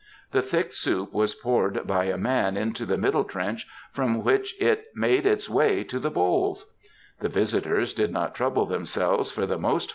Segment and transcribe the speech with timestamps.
[0.31, 4.85] The thick soup was poured by a man into the middle trench, from which it
[4.95, 6.73] made its way to the bowls!
[7.19, 9.89] The visitors did not trouble themselves for the most